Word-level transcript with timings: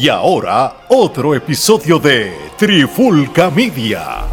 Y 0.00 0.08
ahora, 0.08 0.76
otro 0.88 1.34
episodio 1.34 1.98
de 1.98 2.32
Trifulca 2.56 3.50
Media. 3.50 4.24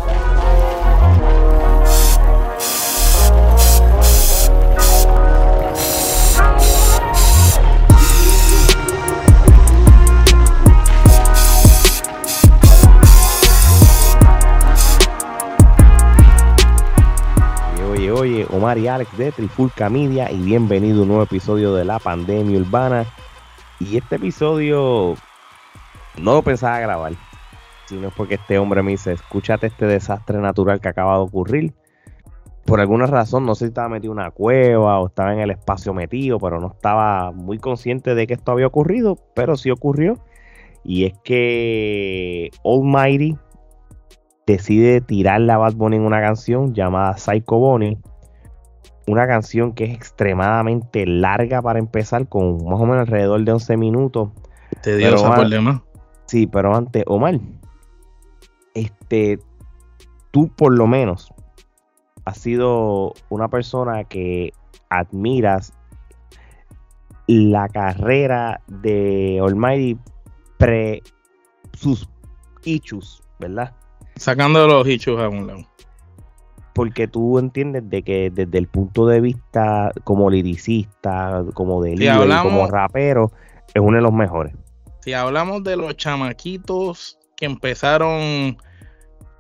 Oye, 17.91 18.09
oye, 18.09 18.47
Omar 18.51 18.77
y 18.77 18.87
Alex 18.87 19.17
de 19.17 19.33
Trifulca 19.33 19.89
Media 19.89 20.31
y 20.31 20.37
bienvenido 20.37 20.99
a 20.99 21.01
un 21.01 21.07
nuevo 21.09 21.23
episodio 21.23 21.75
de 21.75 21.83
La 21.83 21.99
Pandemia 21.99 22.57
Urbana. 22.57 23.05
Y 23.81 23.97
este 23.97 24.15
episodio 24.15 25.17
no 26.19 26.33
lo 26.33 26.41
pensaba 26.41 26.79
grabar, 26.79 27.13
sino 27.87 28.07
es 28.07 28.13
porque 28.13 28.35
este 28.35 28.59
hombre 28.59 28.83
me 28.83 28.91
dice, 28.91 29.13
escúchate 29.13 29.67
este 29.67 29.85
desastre 29.85 30.37
natural 30.39 30.81
que 30.81 30.89
acaba 30.89 31.15
de 31.15 31.21
ocurrir. 31.21 31.73
Por 32.65 32.81
alguna 32.81 33.05
razón, 33.05 33.45
no 33.45 33.55
sé 33.55 33.65
si 33.65 33.69
estaba 33.69 33.87
metido 33.87 34.11
en 34.11 34.19
una 34.19 34.31
cueva 34.31 34.99
o 34.99 35.07
estaba 35.07 35.33
en 35.33 35.39
el 35.39 35.51
espacio 35.51 35.93
metido, 35.93 36.37
pero 36.37 36.59
no 36.59 36.67
estaba 36.67 37.31
muy 37.31 37.59
consciente 37.59 38.13
de 38.13 38.27
que 38.27 38.33
esto 38.33 38.51
había 38.51 38.67
ocurrido, 38.67 39.17
pero 39.33 39.55
sí 39.55 39.71
ocurrió. 39.71 40.19
Y 40.83 41.05
es 41.05 41.13
que 41.23 42.51
Almighty 42.65 43.37
decide 44.45 44.99
tirarle 45.01 45.51
a 45.53 45.57
Bad 45.57 45.75
Bunny 45.75 45.97
en 45.97 46.01
una 46.01 46.21
canción 46.21 46.73
llamada 46.73 47.17
Psycho 47.17 47.57
Bunny. 47.57 47.97
Una 49.07 49.27
canción 49.27 49.73
que 49.73 49.85
es 49.85 49.93
extremadamente 49.93 51.05
larga 51.05 51.61
para 51.61 51.79
empezar, 51.79 52.27
con 52.27 52.65
más 52.65 52.81
o 52.81 52.85
menos 52.85 53.07
alrededor 53.07 53.45
de 53.45 53.53
11 53.53 53.77
minutos. 53.77 54.29
Omar, 55.23 55.47
demás. 55.47 55.81
Sí, 56.27 56.45
pero 56.47 56.75
antes, 56.75 57.03
Omar, 57.07 57.39
este, 58.73 59.39
tú 60.31 60.49
por 60.49 60.77
lo 60.77 60.85
menos 60.87 61.33
has 62.25 62.37
sido 62.37 63.13
una 63.29 63.47
persona 63.47 64.03
que 64.03 64.51
admiras 64.89 65.73
la 67.27 67.67
carrera 67.69 68.61
de 68.67 69.39
Almighty 69.41 69.97
pre 70.57 71.01
sus 71.73 72.09
issues, 72.63 73.21
¿verdad? 73.39 73.73
Sacando 74.15 74.67
los 74.67 74.87
issues 74.87 75.19
a 75.19 75.29
un 75.29 75.47
lado. 75.47 75.59
Porque 76.73 77.07
tú 77.07 77.39
entiendes 77.39 77.89
de 77.89 78.03
que 78.03 78.29
desde 78.29 78.57
el 78.57 78.67
punto 78.67 79.07
de 79.07 79.19
vista 79.19 79.91
como 80.03 80.29
liricista, 80.29 81.43
como 81.53 81.81
de 81.81 81.95
hablamos- 82.07 82.43
como 82.43 82.67
rapero, 82.67 83.31
es 83.73 83.81
uno 83.81 83.97
de 83.97 84.03
los 84.03 84.13
mejores. 84.13 84.53
Si 85.07 85.13
hablamos 85.13 85.63
de 85.63 85.77
los 85.77 85.95
chamaquitos 85.95 87.17
que 87.37 87.45
empezaron 87.45 88.57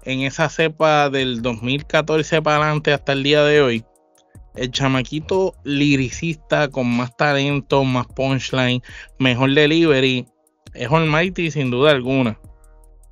en 0.05 0.21
esa 0.21 0.47
cepa 0.47 1.09
del 1.09 1.41
2014 1.41 2.41
para 2.41 2.63
adelante 2.63 2.93
hasta 2.93 3.11
el 3.11 3.23
día 3.23 3.43
de 3.43 3.61
hoy, 3.61 3.85
el 4.55 4.71
chamaquito 4.71 5.55
liricista 5.65 6.69
con 6.69 6.87
más 6.95 7.17
talento, 7.17 7.83
más 7.83 8.07
punchline, 8.07 8.81
mejor 9.19 9.53
delivery, 9.53 10.25
es 10.73 10.89
Almighty 10.89 11.51
sin 11.51 11.69
duda 11.69 11.91
alguna. 11.91 12.39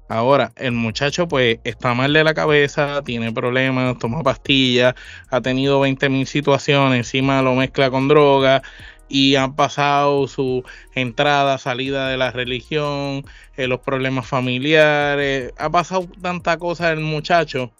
Ahora, 0.07 0.53
el 0.55 0.71
muchacho 0.71 1.27
pues 1.27 1.59
está 1.65 1.93
mal 1.93 2.13
de 2.13 2.23
la 2.23 2.33
cabeza, 2.33 3.01
tiene 3.03 3.33
problemas, 3.33 3.97
toma 3.99 4.23
pastillas, 4.23 4.95
ha 5.29 5.41
tenido 5.41 5.81
20.000 5.85 6.25
situaciones, 6.25 6.99
encima 6.99 7.41
lo 7.41 7.53
mezcla 7.53 7.91
con 7.91 8.07
droga 8.07 8.61
y 9.07 9.35
han 9.35 9.55
pasado 9.55 10.27
su 10.27 10.63
entrada, 10.93 11.57
salida 11.57 12.09
de 12.09 12.17
la 12.17 12.31
religión, 12.31 13.25
eh, 13.55 13.67
los 13.67 13.79
problemas 13.81 14.27
familiares, 14.27 15.53
ha 15.57 15.69
pasado 15.69 16.07
tanta 16.21 16.57
cosa 16.57 16.91
el 16.91 16.99
muchacho 16.99 17.71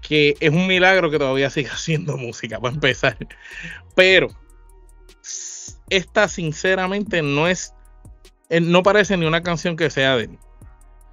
que 0.00 0.36
es 0.38 0.50
un 0.50 0.66
milagro 0.66 1.10
que 1.10 1.18
todavía 1.18 1.50
siga 1.50 1.70
haciendo 1.74 2.16
música 2.16 2.60
para 2.60 2.74
empezar. 2.74 3.16
Pero 3.94 4.28
esta 5.90 6.28
sinceramente 6.28 7.22
no 7.22 7.48
es, 7.48 7.74
eh, 8.50 8.60
no 8.60 8.82
parece 8.82 9.16
ni 9.16 9.26
una 9.26 9.42
canción 9.42 9.76
que 9.76 9.90
sea 9.90 10.16
de. 10.16 10.30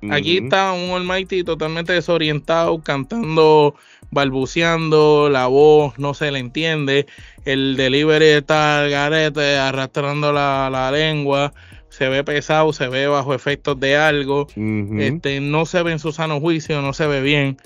Aquí 0.10 0.38
está 0.38 0.72
un 0.72 0.92
Almighty 0.92 1.44
totalmente 1.44 1.94
desorientado, 1.94 2.82
cantando, 2.82 3.76
balbuceando, 4.10 5.30
la 5.30 5.48
voz 5.48 6.00
no 6.00 6.14
se 6.14 6.32
le 6.32 6.40
entiende, 6.40 7.06
el 7.46 7.78
delivery 7.78 8.26
está 8.26 8.82
al 8.82 8.90
garete, 8.90 9.58
arrastrando 9.58 10.34
la, 10.34 10.70
la 10.72 10.92
lengua, 10.92 11.54
se 11.90 12.10
ve 12.10 12.24
pesado, 12.24 12.74
se 12.74 12.88
ve 12.88 13.06
bajo 13.08 13.34
efectos 13.36 13.80
de 13.80 13.98
algo, 13.98 14.48
este, 14.98 15.40
no 15.40 15.66
se 15.66 15.84
ve 15.84 15.92
en 15.92 16.00
su 16.00 16.12
sano 16.12 16.40
juicio, 16.40 16.82
no 16.82 16.94
se 16.94 17.06
ve 17.06 17.22
bien, 17.22 17.58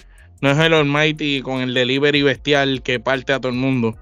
no 0.42 0.52
es 0.52 0.58
el 0.58 0.74
Almighty 0.74 1.42
con 1.42 1.62
el 1.62 1.74
delivery 1.74 2.22
bestial 2.22 2.82
que 2.82 3.00
parte 3.00 3.34
a 3.34 3.40
todo 3.40 3.52
el 3.52 3.58
mundo. 3.58 3.96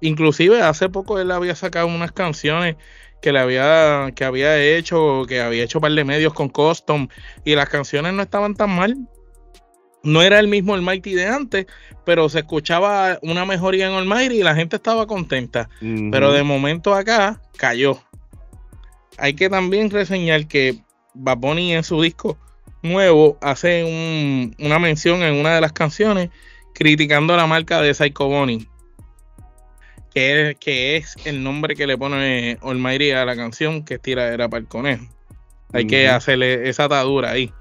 Inclusive 0.00 0.62
hace 0.62 0.88
poco 0.88 1.20
él 1.20 1.30
había 1.30 1.54
sacado 1.54 1.86
unas 1.86 2.10
canciones 2.10 2.76
que 3.20 3.32
le 3.32 3.38
había 3.38 4.12
que 4.14 4.24
había 4.24 4.58
hecho, 4.62 5.24
que 5.28 5.40
había 5.40 5.62
hecho 5.64 5.78
un 5.78 5.82
par 5.82 5.92
de 5.92 6.04
medios 6.04 6.32
con 6.32 6.48
custom 6.48 7.08
y 7.44 7.54
las 7.54 7.68
canciones 7.68 8.12
no 8.14 8.22
estaban 8.22 8.54
tan 8.54 8.70
mal. 8.74 8.96
No 10.02 10.22
era 10.22 10.38
el 10.38 10.48
mismo 10.48 10.72
Almighty 10.74 11.12
de 11.14 11.26
antes, 11.26 11.66
pero 12.06 12.28
se 12.30 12.38
escuchaba 12.38 13.18
una 13.20 13.44
mejoría 13.44 13.86
en 13.86 13.92
Almighty 13.92 14.36
y 14.40 14.42
la 14.42 14.54
gente 14.54 14.76
estaba 14.76 15.06
contenta. 15.06 15.68
Pero 16.10 16.32
de 16.32 16.42
momento 16.42 16.94
acá 16.94 17.40
cayó. 17.58 18.00
Hay 19.18 19.34
que 19.34 19.50
también 19.50 19.90
reseñar 19.90 20.46
que 20.46 20.78
Bad 21.12 21.36
Bunny 21.36 21.74
en 21.74 21.84
su 21.84 22.00
disco 22.00 22.38
nuevo 22.82 23.36
hace 23.42 23.84
un- 23.84 24.56
una 24.64 24.78
mención 24.78 25.22
en 25.22 25.34
una 25.34 25.54
de 25.54 25.60
las 25.60 25.72
canciones 25.72 26.30
criticando 26.74 27.36
la 27.36 27.46
marca 27.46 27.82
de 27.82 27.92
Psycho 27.92 28.26
Bunny. 28.28 28.66
Que 30.14 30.50
es, 30.50 30.56
que 30.58 30.96
es 30.96 31.16
el 31.24 31.42
nombre 31.42 31.76
que 31.76 31.86
le 31.86 31.96
pone 31.96 32.58
Almighty 32.62 33.12
a 33.12 33.24
la 33.24 33.36
canción, 33.36 33.84
que 33.84 33.94
es 33.94 34.02
tiradera 34.02 34.48
para 34.48 34.60
el 34.60 34.66
conejo. 34.68 35.04
Hay 35.72 35.86
que 35.86 36.08
hacerle 36.08 36.68
esa 36.68 36.84
atadura 36.84 37.30
ahí. 37.30 37.52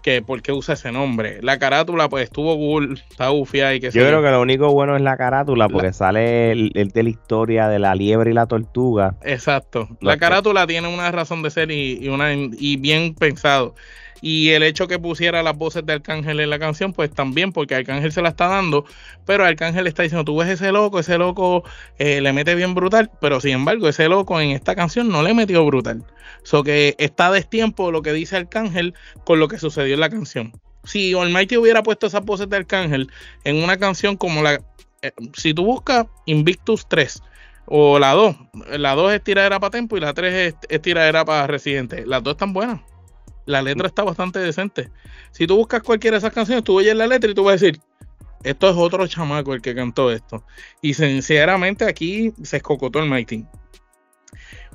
Que 0.00 0.22
por 0.22 0.40
qué 0.42 0.52
usa 0.52 0.74
ese 0.74 0.92
nombre. 0.92 1.40
La 1.42 1.58
carátula, 1.58 2.08
pues 2.08 2.22
estuvo 2.24 2.56
cool, 2.56 3.02
está 3.10 3.32
ufia 3.32 3.74
y 3.74 3.80
que 3.80 3.90
Yo 3.90 4.06
creo 4.06 4.22
que 4.22 4.30
lo 4.30 4.40
único 4.40 4.70
bueno 4.72 4.94
es 4.94 5.02
la 5.02 5.16
carátula, 5.16 5.68
porque 5.68 5.92
sale 5.92 6.52
el, 6.52 6.70
el 6.74 6.90
de 6.90 7.02
la 7.02 7.08
historia 7.08 7.68
de 7.68 7.80
la 7.80 7.96
liebre 7.96 8.30
y 8.30 8.34
la 8.34 8.46
tortuga. 8.46 9.16
Exacto. 9.24 9.88
La 10.00 10.14
que- 10.14 10.20
carátula 10.20 10.68
tiene 10.68 10.86
una 10.86 11.10
razón 11.10 11.42
de 11.42 11.50
ser 11.50 11.72
y, 11.72 11.98
y 12.00 12.08
una, 12.08 12.32
y 12.32 12.76
bien 12.76 13.16
pensado. 13.16 13.74
Y 14.20 14.50
el 14.50 14.62
hecho 14.62 14.88
que 14.88 14.98
pusiera 14.98 15.42
las 15.42 15.56
voces 15.56 15.84
de 15.86 15.94
Arcángel 15.94 16.40
en 16.40 16.50
la 16.50 16.58
canción, 16.58 16.92
pues 16.92 17.10
también, 17.10 17.52
porque 17.52 17.74
Arcángel 17.74 18.12
se 18.12 18.22
la 18.22 18.30
está 18.30 18.48
dando, 18.48 18.84
pero 19.24 19.44
Arcángel 19.44 19.86
está 19.86 20.02
diciendo, 20.02 20.24
tú 20.24 20.36
ves 20.36 20.48
ese 20.48 20.72
loco, 20.72 20.98
ese 20.98 21.18
loco 21.18 21.64
eh, 21.98 22.20
le 22.20 22.32
mete 22.32 22.54
bien 22.54 22.74
brutal, 22.74 23.10
pero 23.20 23.40
sin 23.40 23.52
embargo, 23.52 23.88
ese 23.88 24.08
loco 24.08 24.40
en 24.40 24.50
esta 24.50 24.74
canción 24.74 25.08
no 25.08 25.22
le 25.22 25.34
metió 25.34 25.64
brutal. 25.64 26.04
So 26.42 26.62
que 26.62 26.94
está 26.98 27.28
a 27.28 27.32
destiempo 27.32 27.90
lo 27.90 28.02
que 28.02 28.12
dice 28.12 28.36
Arcángel 28.36 28.94
con 29.24 29.38
lo 29.38 29.48
que 29.48 29.58
sucedió 29.58 29.94
en 29.94 30.00
la 30.00 30.10
canción. 30.10 30.52
Si 30.84 31.12
Almighty 31.14 31.56
hubiera 31.56 31.82
puesto 31.82 32.06
esas 32.06 32.24
voces 32.24 32.48
de 32.48 32.56
Arcángel 32.56 33.10
en 33.44 33.62
una 33.62 33.76
canción 33.76 34.16
como 34.16 34.42
la... 34.42 34.54
eh, 35.02 35.12
si 35.34 35.52
tú 35.52 35.64
buscas 35.64 36.06
Invictus 36.26 36.88
3, 36.88 37.22
o 37.70 37.98
la 37.98 38.12
2. 38.12 38.36
La 38.78 38.94
2 38.94 39.12
es 39.12 39.22
tiradera 39.22 39.60
para 39.60 39.70
Tempo 39.70 39.96
y 39.96 40.00
la 40.00 40.14
3 40.14 40.34
es, 40.34 40.54
es 40.68 40.82
tiradera 40.82 41.24
para 41.24 41.46
Residente. 41.46 42.06
Las 42.06 42.22
dos 42.22 42.32
están 42.32 42.52
buenas. 42.52 42.80
La 43.48 43.62
letra 43.62 43.86
está 43.86 44.04
bastante 44.04 44.38
decente. 44.40 44.90
Si 45.30 45.46
tú 45.46 45.56
buscas 45.56 45.82
cualquiera 45.82 46.16
de 46.16 46.18
esas 46.18 46.34
canciones, 46.34 46.64
tú 46.64 46.76
oyes 46.76 46.94
la 46.94 47.06
letra 47.06 47.30
y 47.30 47.34
tú 47.34 47.44
vas 47.44 47.52
a 47.52 47.64
decir, 47.64 47.80
esto 48.44 48.68
es 48.68 48.76
otro 48.76 49.06
chamaco 49.06 49.54
el 49.54 49.62
que 49.62 49.74
cantó 49.74 50.10
esto. 50.10 50.44
Y 50.82 50.92
sinceramente 50.92 51.86
aquí 51.86 52.34
se 52.42 52.58
escocotó 52.58 52.98
el 52.98 53.08
Mighty. 53.08 53.46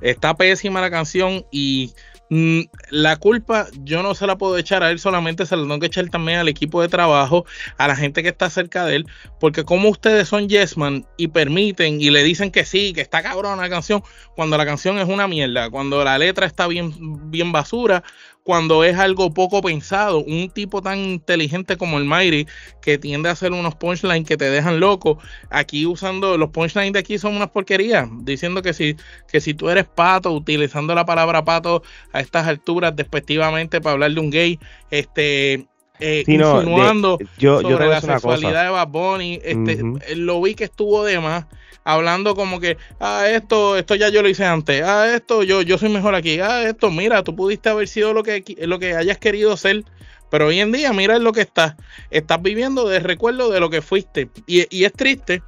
Está 0.02 0.36
pésima 0.36 0.82
la 0.82 0.90
canción 0.90 1.46
y 1.52 1.94
mm, 2.32 2.62
la 2.90 3.16
culpa 3.18 3.68
yo 3.84 4.02
no 4.02 4.16
se 4.16 4.26
la 4.26 4.40
puedo 4.40 4.58
echar 4.58 4.82
a 4.82 4.90
él, 4.90 4.98
solamente 4.98 5.46
se 5.46 5.56
la 5.56 5.62
tengo 5.62 5.80
que 5.80 5.86
echar 5.86 6.10
también 6.10 6.40
al 6.40 6.50
equipo 6.50 6.82
de 6.82 6.88
trabajo, 6.90 7.46
a 7.78 7.88
la 7.88 7.96
gente 7.96 8.24
que 8.24 8.30
está 8.30 8.50
cerca 8.50 8.86
de 8.86 8.96
él, 8.98 9.06
porque 9.40 9.64
como 9.64 9.90
ustedes 9.90 10.28
son 10.28 10.50
yes 10.50 10.78
man 10.78 11.06
y 11.16 11.28
permiten 11.28 12.02
y 12.02 12.10
le 12.10 12.24
dicen 12.24 12.52
que 12.52 12.66
sí, 12.66 12.92
que 12.92 13.02
está 13.02 13.22
cabrona 13.22 13.62
la 13.62 13.70
canción, 13.70 14.04
cuando 14.36 14.58
la 14.58 14.66
canción 14.66 14.98
es 14.98 15.08
una 15.08 15.28
mierda, 15.28 15.70
cuando 15.70 16.04
la 16.04 16.18
letra 16.18 16.48
está 16.48 16.68
bien, 16.68 16.92
bien 17.30 17.52
basura, 17.52 18.04
cuando 18.44 18.84
es 18.84 18.98
algo 18.98 19.34
poco 19.34 19.62
pensado, 19.62 20.20
un 20.24 20.50
tipo 20.50 20.82
tan 20.82 21.00
inteligente 21.00 21.78
como 21.78 21.98
el 21.98 22.06
Mighty 22.06 22.46
que 22.82 22.98
tiende 22.98 23.30
a 23.30 23.32
hacer 23.34 23.54
unos 23.54 23.76
punchlines 23.76 24.28
que 24.28 24.38
te 24.38 24.50
dejan 24.50 24.80
loco, 24.80 25.18
aquí 25.50 25.86
usando 25.86 26.38
los 26.38 26.50
punchlines 26.50 26.94
de 26.94 27.00
aquí 27.00 27.18
son 27.18 27.36
unas 27.36 27.50
porquerías, 27.50 28.08
diciendo 28.24 28.62
que 28.62 28.74
si, 28.74 28.98
que 29.32 29.40
si 29.40 29.54
tú 29.54 29.70
eres 29.70 29.86
pato, 29.86 30.32
utilizando 30.32 30.94
la 30.94 31.06
palabra 31.06 31.46
pato 31.46 31.84
a 32.12 32.20
estas 32.20 32.48
alturas 32.48 32.96
despectivamente 32.96 33.80
para 33.82 33.94
hablar 33.94 34.12
de 34.12 34.20
un 34.20 34.30
gay, 34.30 34.60
este 34.92 35.68
eh, 36.04 36.24
Sí, 36.26 36.38
no, 36.38 36.58
insinuando 36.62 37.18
de- 37.18 37.28
yo- 37.38 37.62
sobre 37.62 37.88
la 37.88 38.02
sexualidad 38.02 38.52
cosa. 38.52 38.64
de 38.64 38.70
Bad 38.70 38.88
Bunny. 38.90 39.40
Este, 39.44 40.16
Lo 40.16 40.42
vi 40.42 40.54
que 40.56 40.66
estuvo 40.66 41.04
de 41.04 41.20
más, 41.20 41.46
hablando 41.86 42.36
como 42.36 42.60
que, 42.60 42.78
ah, 43.00 43.26
esto, 43.30 43.78
esto 43.78 43.96
ya 43.96 44.10
yo 44.10 44.22
lo 44.22 44.30
hice 44.30 44.46
antes, 44.46 44.84
ah, 44.84 45.14
esto, 45.16 45.44
yo, 45.44 45.62
yo 45.62 45.78
soy 45.78 45.90
mejor 45.90 46.16
aquí, 46.16 46.40
ah, 46.40 46.64
esto, 46.64 46.92
mira, 46.92 47.24
tú 47.24 47.36
pudiste 47.36 47.70
haber 47.70 47.88
sido 47.88 48.14
lo 48.14 48.24
que, 48.24 48.44
lo 48.62 48.80
que 48.80 48.96
hayas 48.96 49.18
querido 49.18 49.56
ser. 49.58 49.84
Pero 50.30 50.48
hoy 50.48 50.60
en 50.60 50.72
día, 50.72 50.92
mira 50.94 51.20
lo 51.20 51.32
que 51.32 51.42
estás. 51.42 51.76
Estás 52.10 52.42
viviendo 52.42 52.88
de 52.90 53.00
recuerdo 53.00 53.52
de 53.52 53.60
lo 53.60 53.70
que 53.70 53.84
fuiste. 53.84 54.30
Y, 54.48 54.66
y 54.76 54.86
es 54.86 54.92
triste 54.94 55.44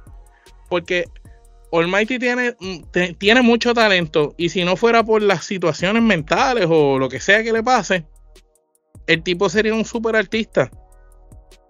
porque 0.68 1.06
Almighty 1.72 2.20
tiene, 2.20 2.54
tiene 3.18 3.42
mucho 3.42 3.74
talento. 3.74 4.34
Y 4.36 4.48
si 4.50 4.64
no 4.64 4.76
fuera 4.76 5.02
por 5.02 5.22
las 5.22 5.44
situaciones 5.44 6.04
mentales 6.04 6.66
o 6.70 7.00
lo 7.00 7.08
que 7.08 7.18
sea 7.18 7.42
que 7.42 7.52
le 7.52 7.64
pase, 7.64 8.04
el 9.06 9.22
tipo 9.22 9.48
sería 9.48 9.74
un 9.74 9.84
super 9.84 10.16
artista. 10.16 10.70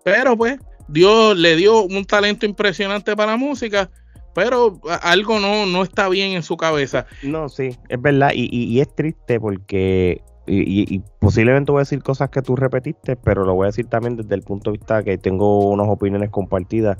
Pero 0.05 0.37
pues, 0.37 0.59
Dios 0.89 1.37
le 1.37 1.57
dio 1.57 1.83
un 1.83 2.05
talento 2.05 2.47
impresionante 2.47 3.17
para 3.17 3.33
la 3.33 3.37
música. 3.37 3.91
Pero 4.35 4.81
algo 5.03 5.41
no, 5.41 5.65
no 5.65 5.83
está 5.83 6.09
bien 6.11 6.33
en 6.33 6.43
su 6.43 6.57
cabeza. 6.59 7.07
No, 7.23 7.49
sí, 7.49 7.71
es 7.89 8.01
verdad. 8.03 8.33
Y, 8.35 8.49
y- 8.53 8.81
es 8.81 8.95
triste 8.95 9.41
porque. 9.41 10.21
Y, 10.47 10.61
y- 10.61 10.95
y 10.95 11.03
posiblemente 11.19 11.73
voy 11.73 11.81
a 11.81 11.83
decir 11.83 12.03
cosas 12.03 12.29
que 12.31 12.43
tú 12.43 12.55
repetiste, 12.55 13.17
pero 13.17 13.45
lo 13.45 13.55
voy 13.55 13.65
a 13.65 13.69
decir 13.69 13.87
también 13.87 14.17
desde 14.17 14.35
el 14.35 14.43
punto 14.43 14.71
de 14.71 14.77
vista 14.79 15.03
que 15.03 15.17
tengo 15.19 15.71
unas 15.71 15.89
opiniones 15.89 16.31
compartidas. 16.31 16.99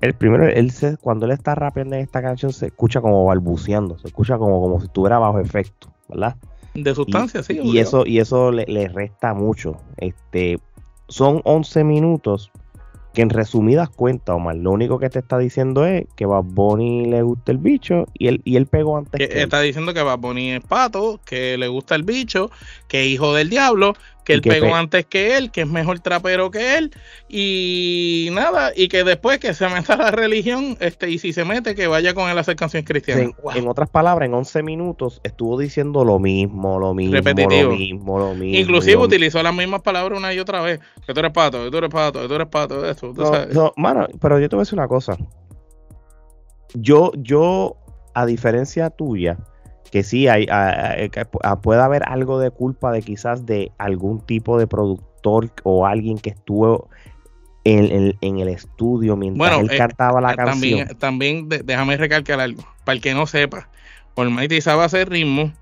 El 0.00 0.14
primero, 0.14 0.48
él 0.48 0.70
se, 0.70 0.96
cuando 0.96 1.26
él 1.26 1.32
está 1.32 1.54
rapeando 1.54 1.94
en 1.94 2.00
esta 2.02 2.22
canción, 2.22 2.52
se 2.54 2.66
escucha 2.66 3.02
como 3.02 3.26
balbuceando, 3.26 3.98
se 3.98 4.08
escucha 4.08 4.38
como, 4.38 4.60
como 4.62 4.80
si 4.80 4.86
estuviera 4.86 5.18
bajo 5.18 5.38
efecto, 5.38 5.92
¿verdad? 6.08 6.36
De 6.74 6.94
sustancia, 6.94 7.42
sí. 7.42 7.58
y 7.62 7.78
eso 7.78 8.06
y 8.06 8.18
eso 8.18 8.52
le, 8.52 8.64
le 8.66 8.88
resta 8.88 9.34
mucho. 9.34 9.76
Este 9.96 10.58
son 11.08 11.40
11 11.44 11.84
minutos 11.84 12.50
que 13.12 13.22
en 13.22 13.30
resumidas 13.30 13.88
cuentas, 13.88 14.36
Omar, 14.36 14.56
lo 14.56 14.70
único 14.70 14.98
que 14.98 15.10
te 15.10 15.18
está 15.18 15.36
diciendo 15.38 15.84
es 15.84 16.06
que 16.14 16.26
Bad 16.26 16.44
Bunny 16.44 17.06
le 17.06 17.22
gusta 17.22 17.50
el 17.50 17.58
bicho 17.58 18.06
y 18.14 18.28
él 18.28 18.40
y 18.44 18.56
él 18.56 18.66
pegó 18.66 18.96
antes 18.96 19.18
que 19.18 19.28
que 19.28 19.38
él. 19.38 19.44
está 19.44 19.60
diciendo 19.60 19.92
que 19.92 20.02
Bad 20.02 20.18
Bunny 20.18 20.52
es 20.52 20.60
pato, 20.60 21.20
que 21.24 21.58
le 21.58 21.66
gusta 21.68 21.96
el 21.96 22.04
bicho, 22.04 22.50
que 22.86 23.06
hijo 23.06 23.34
del 23.34 23.50
diablo, 23.50 23.94
que 24.30 24.48
él 24.48 24.60
pegó 24.60 24.66
pe- 24.66 24.72
antes 24.72 25.06
que 25.06 25.36
él, 25.36 25.50
que 25.50 25.62
es 25.62 25.66
mejor 25.66 26.00
trapero 26.00 26.50
que 26.50 26.78
él, 26.78 26.92
y 27.28 28.28
nada, 28.32 28.72
y 28.74 28.88
que 28.88 29.04
después 29.04 29.38
que 29.38 29.54
se 29.54 29.68
meta 29.68 29.96
la 29.96 30.10
religión, 30.10 30.76
este, 30.80 31.10
y 31.10 31.18
si 31.18 31.32
se 31.32 31.44
mete, 31.44 31.74
que 31.74 31.86
vaya 31.86 32.14
con 32.14 32.30
él 32.30 32.36
a 32.38 32.40
hacer 32.42 32.56
canciones 32.56 32.86
cristianas. 32.88 33.24
En, 33.24 33.34
Wow. 33.42 33.52
en 33.54 33.68
otras 33.68 33.88
palabras, 33.90 34.26
en 34.26 34.34
11 34.34 34.62
minutos 34.62 35.20
estuvo 35.22 35.58
diciendo 35.58 36.04
lo 36.04 36.18
mismo, 36.18 36.78
lo 36.78 36.94
mismo, 36.94 37.14
Repetitivo. 37.14 37.70
lo 37.70 37.76
mismo, 37.76 38.18
lo 38.18 38.34
mismo. 38.34 38.58
Inclusive 38.58 38.94
lo 38.94 39.02
utilizó 39.02 39.42
las 39.42 39.54
mismas 39.54 39.82
palabras 39.82 40.18
una 40.18 40.32
y 40.34 40.38
otra 40.38 40.60
vez, 40.60 40.80
que 41.06 41.12
tú 41.14 41.20
eres 41.20 41.32
pato, 41.32 41.64
que 41.64 41.70
tú 41.70 41.76
eres 41.78 41.90
pato, 41.90 42.20
que 42.22 42.28
tú 42.28 42.34
eres 42.34 42.48
pato, 42.48 42.84
eso, 42.88 43.12
tú 43.12 43.22
No, 43.22 43.26
sabes. 43.28 43.54
no, 43.54 43.72
mano, 43.76 44.06
pero 44.20 44.38
yo 44.38 44.48
te 44.48 44.56
voy 44.56 44.62
a 44.62 44.64
decir 44.64 44.78
una 44.78 44.88
cosa. 44.88 45.16
Yo, 46.74 47.10
yo, 47.16 47.76
a 48.14 48.26
diferencia 48.26 48.90
tuya, 48.90 49.38
que 49.90 50.02
sí 50.02 50.28
hay, 50.28 50.46
a- 50.50 50.96
puede 51.62 51.80
haber 51.82 52.02
algo 52.08 52.38
de 52.38 52.50
culpa 52.50 52.92
de 52.92 53.02
quizás 53.02 53.44
de 53.46 53.72
algún 53.78 54.20
tipo 54.20 54.58
de 54.58 54.66
productor 54.66 55.50
o 55.64 55.86
alguien 55.86 56.18
que 56.18 56.30
estuvo 56.30 56.88
en, 57.64 57.84
en- 57.92 58.16
en 58.20 58.38
el 58.38 58.48
estudio 58.48 59.16
mientras 59.16 59.50
Bueno, 59.50 59.60
él 59.68 59.74
eh, 59.74 59.78
cantaba 59.78 60.20
la 60.20 60.32
Eh, 60.32 60.36
canción. 60.36 60.78
También, 60.86 60.98
también 60.98 61.48
de- 61.48 61.58
déjame 61.62 61.96
recalcar 61.96 62.40
algo, 62.40 62.62
para 62.84 62.96
el 62.96 63.02
que 63.02 63.12
no 63.14 63.26
sepa, 63.26 63.68
Almighty 64.16 64.60
sabe 64.60 64.82
hacer 64.84 65.08
ritmo, 65.10 65.52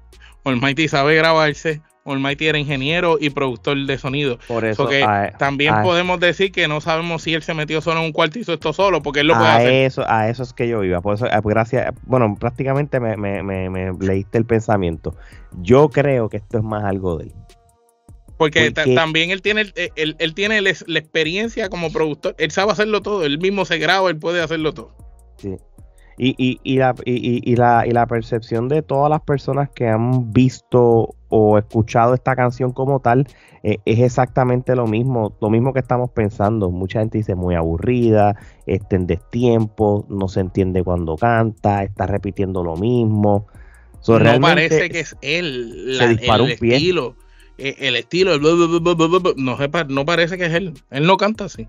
Almighty 0.44 0.88
sabe 0.88 1.16
grabarse, 1.16 1.80
Almighty 2.10 2.46
era 2.46 2.58
ingeniero 2.58 3.18
y 3.20 3.30
productor 3.30 3.76
de 3.86 3.98
sonido. 3.98 4.38
Por 4.48 4.64
eso, 4.64 4.84
So 4.84 4.88
que 4.88 5.02
a, 5.02 5.32
También 5.38 5.74
a- 5.74 5.82
podemos 5.82 6.18
decir 6.20 6.52
que 6.52 6.68
no 6.68 6.80
sabemos 6.80 7.22
si 7.22 7.34
él 7.34 7.42
se 7.42 7.54
metió 7.54 7.80
solo 7.80 8.00
en 8.00 8.06
un 8.06 8.12
cuarto 8.12 8.38
y 8.38 8.42
hizo 8.42 8.52
esto 8.52 8.72
solo, 8.72 9.02
porque 9.02 9.20
él 9.20 9.28
lo 9.28 9.34
puede 9.34 9.48
a 9.48 9.56
hacer. 9.56 9.72
eso, 9.72 10.04
a 10.06 10.28
eso 10.28 10.42
es 10.42 10.52
que 10.52 10.68
yo 10.68 10.82
iba. 10.84 11.00
Por 11.00 11.14
eso, 11.14 11.26
eh, 11.26 11.30
gracias. 11.44 11.92
Bueno, 12.04 12.36
prácticamente 12.38 13.00
me, 13.00 13.16
me- 13.16 13.42
me- 13.42 13.70
me 13.70 13.92
leíste 14.00 14.38
el 14.38 14.44
pensamiento. 14.44 15.14
Yo 15.60 15.88
creo 15.90 16.28
que 16.28 16.38
esto 16.38 16.58
es 16.58 16.64
más 16.64 16.84
algo 16.84 17.16
de 17.18 17.24
él. 17.26 17.32
Porque 18.36 18.70
ta- 18.70 18.82
porque- 18.82 18.94
también 18.94 19.30
él 19.30 19.42
tiene, 19.42 19.62
el- 19.62 19.72
él, 19.96 20.16
él 20.18 20.34
tiene 20.34 20.60
la 20.60 20.70
la 20.86 20.98
experiencia 20.98 21.68
como 21.68 21.90
productor. 21.92 22.34
Él 22.38 22.50
sabe 22.52 22.70
hacerlo 22.72 23.02
todo. 23.02 23.24
Él 23.24 23.38
mismo 23.38 23.64
se 23.64 23.78
graba, 23.78 24.08
él 24.10 24.16
puede 24.18 24.40
hacerlo 24.40 24.72
todo. 24.74 24.94
Sí. 25.38 25.56
Y, 26.18 26.34
y, 26.36 26.58
y, 26.64 26.78
la, 26.78 26.94
y, 27.04 27.54
la, 27.56 27.84
y 27.86 27.92
la 27.92 28.06
percepción 28.06 28.68
de 28.68 28.82
todas 28.82 29.08
las 29.08 29.20
personas 29.20 29.70
que 29.70 29.86
han 29.88 30.32
visto 30.32 31.14
o 31.28 31.58
escuchado 31.58 32.14
esta 32.14 32.34
canción 32.34 32.72
como 32.72 32.98
tal 33.00 33.26
eh, 33.62 33.78
es 33.84 34.00
exactamente 34.00 34.74
lo 34.74 34.86
mismo, 34.88 35.36
lo 35.40 35.48
mismo 35.48 35.72
que 35.72 35.78
estamos 35.78 36.10
pensando. 36.10 36.70
Mucha 36.72 36.98
gente 37.00 37.18
dice 37.18 37.36
muy 37.36 37.54
aburrida, 37.54 38.34
está 38.66 38.96
en 38.96 39.06
destiempo, 39.06 40.06
no 40.08 40.26
se 40.26 40.40
entiende 40.40 40.82
cuando 40.82 41.16
canta, 41.16 41.84
está 41.84 42.06
repitiendo 42.06 42.64
lo 42.64 42.76
mismo. 42.76 43.46
So, 44.00 44.18
no 44.18 44.40
parece 44.40 44.90
que 44.90 45.00
es 45.00 45.16
él. 45.20 45.94
se 45.96 46.02
la- 46.04 46.08
disparó 46.08 46.44
el 46.46 46.50
un 46.52 46.58
pie. 46.58 46.74
estilo. 46.76 47.16
eh, 47.58 47.76
El 47.78 47.96
estilo, 47.96 48.32
el 48.34 48.40
bu- 48.40 49.34
no, 49.36 49.56
no 49.94 50.04
parece 50.04 50.36
que 50.38 50.46
es 50.46 50.52
él. 50.54 50.74
Él 50.90 51.06
no 51.06 51.16
canta 51.16 51.44
así. 51.44 51.68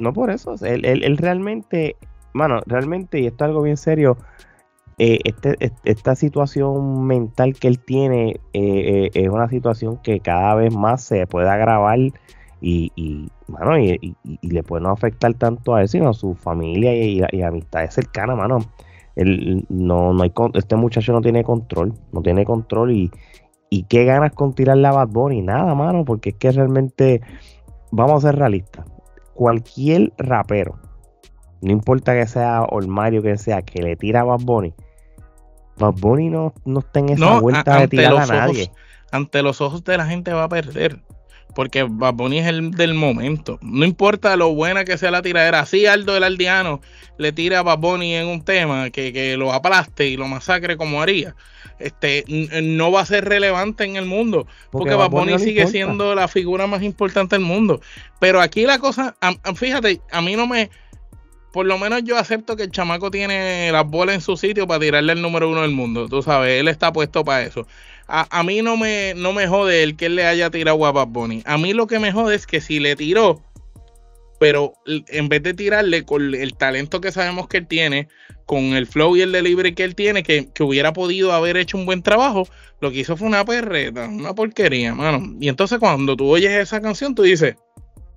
No 0.00 0.12
por 0.12 0.30
eso, 0.30 0.54
él, 0.64 0.84
él- 0.84 1.02
él 1.04 1.16
realmente, 1.16 1.96
mano, 2.32 2.60
realmente, 2.66 3.20
y 3.20 3.26
esto 3.26 3.44
es 3.44 3.48
algo 3.48 3.62
bien 3.62 3.76
serio, 3.76 4.16
eh, 4.98 5.18
este, 5.24 5.56
est- 5.60 5.78
esta 5.84 6.14
situación 6.14 7.06
mental 7.06 7.54
que 7.54 7.68
él 7.68 7.78
tiene 7.78 8.32
eh, 8.52 9.06
eh, 9.06 9.10
es 9.14 9.28
una 9.30 9.48
situación 9.48 9.96
que 10.02 10.20
cada 10.20 10.54
vez 10.54 10.74
más 10.74 11.02
se 11.02 11.26
puede 11.26 11.48
agravar 11.48 11.98
y, 12.60 12.92
mano, 13.48 13.78
y, 13.78 14.14
le 14.42 14.62
puede 14.62 14.82
no 14.82 14.90
afectar 14.90 15.32
tanto 15.34 15.74
a 15.74 15.80
él, 15.80 15.88
sino 15.88 16.10
a 16.10 16.12
su 16.12 16.34
familia 16.34 16.94
y, 16.94 17.22
amistades 17.42 17.94
cercanas, 17.94 18.36
mano. 18.36 18.58
Él, 19.16 19.64
no, 19.70 20.12
no 20.12 20.22
hay, 20.22 20.32
este 20.52 20.76
muchacho 20.76 21.12
no 21.14 21.22
tiene 21.22 21.44
control, 21.44 21.94
no 22.12 22.20
tiene 22.20 22.44
control 22.44 22.92
y, 22.92 23.10
y 23.70 23.84
qué 23.84 24.04
ganas 24.04 24.32
con 24.32 24.52
tirarle 24.52 24.86
a 24.86 24.92
Bad 24.92 25.08
Bunny, 25.08 25.40
nada, 25.40 25.74
mano, 25.74 26.04
porque 26.04 26.30
es 26.30 26.36
que 26.36 26.52
realmente, 26.52 27.22
vamos 27.90 28.22
a 28.22 28.28
ser 28.28 28.38
realistas, 28.38 28.84
cualquier 29.32 30.12
rapero, 30.18 30.78
no 31.62 31.72
importa 31.72 32.14
que 32.14 32.26
sea 32.26 32.62
Olmario, 32.62 33.22
que 33.22 33.36
sea, 33.38 33.62
que 33.62 33.82
le 33.82 33.96
tira 33.96 34.20
a 34.20 34.24
Bad 34.24 34.40
Bunny, 34.40 34.72
Bad 35.78 35.94
Bunny 35.94 36.28
no, 36.28 36.52
no 36.64 36.80
está 36.80 37.00
en 37.00 37.10
esa 37.10 37.24
No, 37.24 37.40
vuelta 37.40 37.76
a- 37.76 37.80
de 37.80 37.88
tirar 37.88 38.12
a 38.12 38.14
ojos 38.16 38.28
nadie. 38.28 38.70
ante 39.12 39.42
los 39.42 39.60
ojos 39.60 39.82
de 39.84 39.96
la 39.96 40.06
gente 40.06 40.32
va 40.32 40.44
a 40.44 40.48
perder. 40.48 41.00
Porque 41.52 41.82
Bad 41.82 42.14
Bunny 42.14 42.38
es 42.38 42.46
el 42.46 42.70
del 42.70 42.94
momento. 42.94 43.58
No 43.60 43.84
importa 43.84 44.36
lo 44.36 44.54
buena 44.54 44.84
que 44.84 44.96
sea 44.96 45.10
la 45.10 45.20
tiradera. 45.20 45.58
Así 45.58 45.84
Aldo 45.84 46.16
el 46.16 46.22
Aldeano 46.22 46.80
le 47.18 47.32
tira 47.32 47.58
a 47.58 47.62
Bad 47.62 47.78
Bunny 47.78 48.14
en 48.14 48.28
un 48.28 48.44
tema 48.44 48.90
que, 48.90 49.12
que 49.12 49.36
lo 49.36 49.52
aplaste 49.52 50.06
y 50.06 50.16
lo 50.16 50.28
masacre 50.28 50.76
como 50.76 51.02
haría. 51.02 51.34
Este, 51.80 52.24
no 52.62 52.92
va 52.92 53.00
a 53.00 53.06
ser 53.06 53.24
relevante 53.24 53.82
en 53.82 53.96
el 53.96 54.04
mundo. 54.06 54.46
Porque, 54.70 54.94
Bad 54.94 55.10
Bunny 55.10 55.32
no 55.32 55.38
sigue 55.40 55.62
importa. 55.62 55.72
siendo 55.72 56.14
la 56.14 56.28
figura 56.28 56.68
más 56.68 56.82
importante 56.84 57.34
del 57.34 57.44
mundo. 57.44 57.80
Pero 58.20 58.40
aquí 58.40 58.64
la 58.64 58.78
cosa, 58.78 59.16
a- 59.20 59.34
a- 59.42 59.54
fíjate, 59.54 60.00
a 60.12 60.20
mí 60.20 60.36
no 60.36 60.46
me... 60.46 60.70
Por 61.52 61.66
lo 61.66 61.78
menos 61.78 62.02
yo 62.04 62.16
acepto 62.16 62.56
que 62.56 62.64
el 62.64 62.70
chamaco 62.70 63.10
tiene 63.10 63.70
las 63.72 63.86
bolas 63.86 64.14
en 64.14 64.20
su 64.20 64.36
sitio 64.36 64.66
para 64.66 64.80
tirarle 64.80 65.12
el 65.12 65.22
número 65.22 65.48
uno 65.50 65.62
del 65.62 65.72
mundo. 65.72 66.08
Tú 66.08 66.22
sabes, 66.22 66.60
él 66.60 66.68
está 66.68 66.92
puesto 66.92 67.24
para 67.24 67.42
eso. 67.42 67.66
A, 68.06 68.26
a 68.38 68.42
mí 68.42 68.62
no 68.62 68.76
me, 68.76 69.14
no 69.16 69.32
me 69.32 69.48
jode 69.48 69.82
el 69.82 69.96
que 69.96 70.06
él 70.06 70.16
le 70.16 70.26
haya 70.26 70.50
tirado 70.50 70.84
a 70.86 70.92
Bad 70.92 71.08
Bunny. 71.08 71.42
A 71.46 71.58
mí 71.58 71.72
lo 71.72 71.86
que 71.86 71.98
me 71.98 72.12
jode 72.12 72.36
es 72.36 72.46
que 72.46 72.60
si 72.60 72.78
le 72.78 72.94
tiró, 72.94 73.42
pero 74.40 74.72
en 74.86 75.28
vez 75.28 75.42
de 75.42 75.52
tirarle 75.52 76.04
con 76.04 76.34
el 76.34 76.54
talento 76.56 77.00
que 77.00 77.12
sabemos 77.12 77.46
que 77.46 77.58
él 77.58 77.66
tiene, 77.66 78.08
con 78.46 78.74
el 78.74 78.86
flow 78.86 79.14
y 79.16 79.20
el 79.20 79.32
delivery 79.32 79.74
que 79.74 79.84
él 79.84 79.94
tiene, 79.94 80.22
que, 80.22 80.48
que 80.52 80.62
hubiera 80.62 80.92
podido 80.92 81.32
haber 81.32 81.56
hecho 81.56 81.76
un 81.76 81.84
buen 81.84 82.02
trabajo, 82.02 82.48
lo 82.80 82.90
que 82.90 83.00
hizo 83.00 83.18
fue 83.18 83.28
una 83.28 83.44
perreta, 83.44 84.08
una 84.08 84.34
porquería, 84.34 84.94
mano. 84.94 85.36
Y 85.38 85.48
entonces 85.48 85.78
cuando 85.78 86.16
tú 86.16 86.26
oyes 86.30 86.52
esa 86.52 86.80
canción, 86.80 87.14
tú 87.14 87.22
dices, 87.22 87.56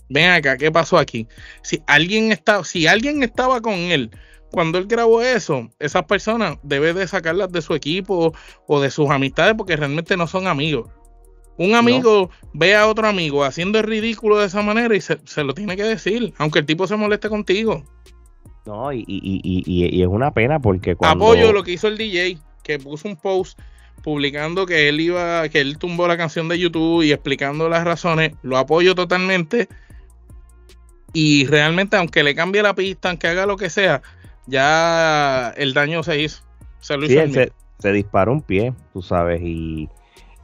ven 0.09 0.29
acá, 0.31 0.57
¿qué 0.57 0.71
pasó 0.71 0.97
aquí? 0.97 1.27
Si 1.61 1.81
alguien 1.87 2.31
está, 2.31 2.63
si 2.63 2.87
alguien 2.87 3.23
estaba 3.23 3.61
con 3.61 3.73
él 3.73 4.09
cuando 4.51 4.77
él 4.77 4.85
grabó 4.85 5.21
eso, 5.23 5.69
esas 5.79 6.03
personas 6.03 6.57
debe 6.61 6.93
de 6.93 7.07
sacarlas 7.07 7.51
de 7.51 7.61
su 7.63 7.73
equipo 7.73 8.33
o 8.67 8.79
de 8.81 8.91
sus 8.91 9.09
amistades 9.09 9.55
porque 9.57 9.75
realmente 9.75 10.15
no 10.15 10.27
son 10.27 10.45
amigos. 10.47 10.89
Un 11.57 11.73
amigo 11.75 12.29
ve 12.53 12.75
a 12.75 12.87
otro 12.87 13.07
amigo 13.07 13.43
haciendo 13.43 13.79
el 13.79 13.85
ridículo 13.85 14.37
de 14.39 14.45
esa 14.47 14.61
manera 14.61 14.95
y 14.95 15.01
se, 15.01 15.19
se 15.25 15.43
lo 15.43 15.53
tiene 15.53 15.75
que 15.75 15.83
decir, 15.83 16.33
aunque 16.37 16.59
el 16.59 16.65
tipo 16.65 16.85
se 16.87 16.95
moleste 16.95 17.29
contigo. 17.29 17.83
No, 18.65 18.93
y, 18.93 18.99
y, 19.07 19.41
y, 19.43 19.63
y- 19.65 19.95
y 19.97 20.01
es 20.01 20.07
una 20.07 20.31
pena 20.33 20.59
porque 20.59 20.95
cuando... 20.95 21.25
Apoyo 21.25 21.51
lo 21.51 21.63
que 21.63 21.71
hizo 21.71 21.87
el 21.87 21.97
DJ, 21.97 22.37
que 22.63 22.79
puso 22.79 23.07
un 23.07 23.17
post 23.17 23.59
publicando 24.03 24.65
que 24.65 24.87
él 24.89 24.99
iba, 24.99 25.47
que 25.49 25.61
él 25.61 25.77
tumbó 25.77 26.07
la 26.07 26.17
canción 26.17 26.47
de 26.47 26.59
YouTube 26.59 27.03
y 27.03 27.11
explicando 27.11 27.69
las 27.69 27.83
razones. 27.83 28.33
Lo 28.41 28.57
apoyo 28.57 28.95
totalmente. 28.95 29.67
Y 31.13 31.45
realmente, 31.47 31.97
aunque 31.97 32.23
le 32.23 32.35
cambie 32.35 32.63
la 32.63 32.75
pista, 32.75 33.09
aunque 33.09 33.27
haga 33.27 33.45
lo 33.45 33.57
que 33.57 33.69
sea, 33.69 34.01
ya 34.47 35.49
el 35.57 35.73
daño 35.73 36.03
se 36.03 36.19
hizo. 36.21 36.43
Se 36.79 36.97
lo 36.97 37.05
Sí, 37.07 37.13
hizo 37.13 37.21
él 37.21 37.29
el 37.29 37.31
se, 37.31 37.39
mismo. 37.41 37.55
se 37.79 37.91
disparó 37.93 38.33
un 38.33 38.41
pie, 38.41 38.73
tú 38.93 39.01
sabes, 39.01 39.41
y, 39.43 39.89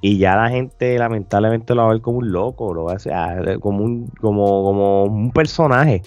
Y 0.02 0.18
ya 0.20 0.36
la 0.36 0.50
gente 0.50 0.98
lamentablemente 0.98 1.76
lo 1.76 1.84
va 1.84 1.90
a 1.90 1.94
ver 1.94 2.02
como 2.02 2.20
un 2.20 2.32
loco, 2.32 2.74
lo 2.74 2.86
va 2.86 2.94
a 2.94 2.98
ah, 3.14 3.60
como 3.60 3.84
un, 3.84 4.08
como, 4.22 4.64
como 4.64 5.06
un 5.06 5.32
personaje. 5.32 6.04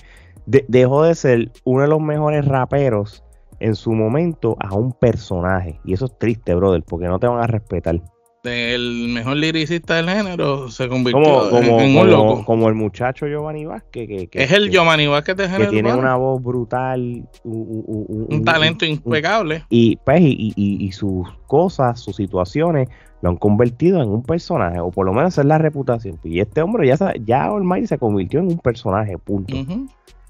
dejó 0.46 1.04
de 1.04 1.14
ser 1.14 1.52
uno 1.64 1.82
de 1.82 1.88
los 1.88 2.00
mejores 2.00 2.44
raperos 2.46 3.24
en 3.60 3.74
su 3.76 3.92
momento 3.92 4.56
a 4.60 4.74
un 4.74 4.92
personaje. 4.92 5.80
Y 5.84 5.92
eso 5.94 6.06
es 6.06 6.18
triste, 6.18 6.54
brother, 6.54 6.82
porque 6.84 7.06
no 7.08 7.18
te 7.18 7.26
van 7.28 7.42
a 7.42 7.46
respetar. 7.46 8.00
El 8.44 9.08
mejor 9.08 9.36
liricista 9.36 9.94
del 9.94 10.08
género 10.08 10.68
se 10.68 10.88
convirtió 10.88 11.56
en, 11.60 11.96
un 11.96 12.10
loco. 12.10 12.44
Como 12.44 12.68
el 12.68 12.74
muchacho 12.74 13.28
Giovanni 13.28 13.64
Vázquez. 13.64 14.28
Que, 14.28 14.42
es 14.42 14.50
el 14.50 14.68
Giovanni 14.70 15.06
Vázquez 15.06 15.36
de 15.36 15.48
género. 15.48 15.70
Que 15.70 15.76
tiene 15.76 15.94
una 15.94 16.16
voz 16.16 16.42
brutal. 16.42 17.28
Un, 17.44 18.42
talento 18.44 18.84
impecable. 18.84 19.64
Y, 19.68 19.94
pues, 19.96 20.20
y, 20.22 20.52
y, 20.56 20.90
sus 20.90 21.28
cosas, 21.46 22.00
sus 22.00 22.16
situaciones, 22.16 22.88
lo 23.20 23.30
han 23.30 23.36
convertido 23.36 24.02
en 24.02 24.08
un 24.08 24.24
personaje. 24.24 24.80
O 24.80 24.90
por 24.90 25.06
lo 25.06 25.12
menos 25.12 25.38
es 25.38 25.44
la 25.44 25.58
reputación. 25.58 26.18
Y 26.24 26.40
este 26.40 26.62
hombre 26.62 26.88
ya, 26.88 27.14
ya 27.24 27.48
se 27.84 27.98
convirtió 27.98 28.40
en 28.40 28.48
un 28.48 28.58
personaje, 28.58 29.18
punto. 29.18 29.54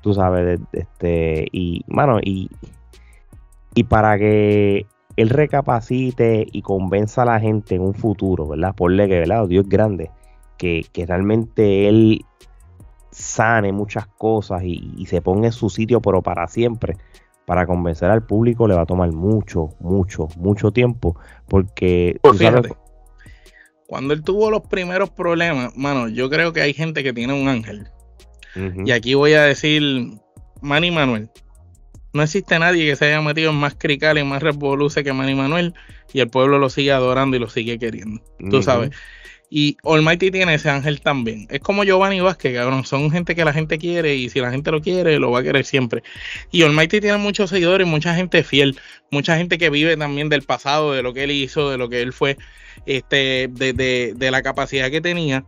Tú 0.02 0.12
sabes, 0.12 0.60
este, 0.74 1.48
y, 1.50 1.82
mano, 1.86 2.18
y 2.22 2.50
y 3.74 3.84
para 3.84 4.18
que 4.18 4.86
él 5.16 5.28
recapacite 5.28 6.46
y 6.50 6.62
convenza 6.62 7.22
a 7.22 7.26
la 7.26 7.40
gente 7.40 7.74
en 7.74 7.82
un 7.82 7.94
futuro, 7.94 8.48
¿verdad? 8.48 8.74
Porle 8.74 9.08
que, 9.08 9.18
¿verdad? 9.20 9.46
Dios 9.46 9.64
es 9.64 9.70
grande, 9.70 10.10
que, 10.58 10.86
realmente 11.06 11.88
él 11.88 12.24
sane 13.10 13.72
muchas 13.72 14.06
cosas 14.06 14.62
y, 14.64 15.04
se 15.06 15.20
ponga 15.20 15.46
en 15.46 15.52
su 15.52 15.70
sitio, 15.70 16.00
pero 16.00 16.22
para 16.22 16.46
siempre. 16.46 16.96
Para 17.44 17.66
convencer 17.66 18.08
al 18.08 18.24
público 18.24 18.68
le 18.68 18.74
va 18.74 18.82
a 18.82 18.86
tomar 18.86 19.10
mucho, 19.10 19.70
mucho, 19.80 20.28
mucho 20.36 20.70
tiempo. 20.70 21.16
Porque. 21.48 22.16
Pues 22.22 22.38
fíjate, 22.38 22.72
cuando 23.88 24.14
él 24.14 24.22
tuvo 24.22 24.48
los 24.48 24.62
primeros 24.62 25.10
problemas, 25.10 25.76
mano, 25.76 26.08
yo 26.08 26.30
creo 26.30 26.52
que 26.52 26.62
hay 26.62 26.72
gente 26.72 27.02
que 27.02 27.12
tiene 27.12 27.34
un 27.34 27.48
ángel. 27.48 27.88
Y 28.84 28.90
aquí 28.92 29.14
voy 29.14 29.32
a 29.32 29.42
decir 29.42 29.82
Manny 30.60 30.90
Manuel 30.90 31.30
no 32.12 32.22
existe 32.22 32.58
nadie 32.58 32.86
que 32.86 32.96
se 32.96 33.06
haya 33.06 33.20
metido 33.22 33.50
en 33.50 33.56
más 33.56 33.74
crical 33.74 34.18
y 34.18 34.24
más 34.24 34.42
revoluce 34.42 35.02
que 35.02 35.12
Manny 35.12 35.34
Manuel 35.34 35.74
y 36.12 36.20
el 36.20 36.28
pueblo 36.28 36.58
lo 36.58 36.68
sigue 36.68 36.92
adorando 36.92 37.36
y 37.36 37.40
lo 37.40 37.48
sigue 37.48 37.78
queriendo. 37.78 38.22
Tú 38.50 38.62
sabes. 38.62 38.90
Y 39.54 39.76
Almighty 39.84 40.30
tiene 40.30 40.54
ese 40.54 40.70
ángel 40.70 41.02
también. 41.02 41.46
Es 41.50 41.60
como 41.60 41.84
Giovanni 41.84 42.20
Vázquez, 42.20 42.54
cabrón. 42.54 42.86
Son 42.86 43.10
gente 43.10 43.34
que 43.34 43.44
la 43.44 43.52
gente 43.52 43.76
quiere 43.76 44.14
y 44.14 44.30
si 44.30 44.40
la 44.40 44.50
gente 44.50 44.70
lo 44.70 44.80
quiere, 44.80 45.18
lo 45.18 45.30
va 45.30 45.40
a 45.40 45.42
querer 45.42 45.66
siempre. 45.66 46.02
Y 46.50 46.62
Almighty 46.62 47.02
tiene 47.02 47.18
muchos 47.18 47.50
seguidores, 47.50 47.86
mucha 47.86 48.14
gente 48.14 48.44
fiel, 48.44 48.78
mucha 49.10 49.36
gente 49.36 49.58
que 49.58 49.68
vive 49.68 49.94
también 49.98 50.30
del 50.30 50.40
pasado, 50.40 50.94
de 50.94 51.02
lo 51.02 51.12
que 51.12 51.24
él 51.24 51.32
hizo, 51.32 51.70
de 51.70 51.76
lo 51.76 51.90
que 51.90 52.00
él 52.00 52.14
fue, 52.14 52.38
este, 52.86 53.48
de, 53.50 53.74
de, 53.74 54.14
de 54.16 54.30
la 54.30 54.42
capacidad 54.42 54.90
que 54.90 55.02
tenía. 55.02 55.44